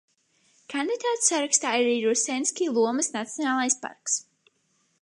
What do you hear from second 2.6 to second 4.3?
Lomas nacionālais parks.